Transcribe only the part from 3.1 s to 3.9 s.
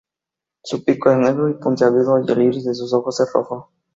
es rojo.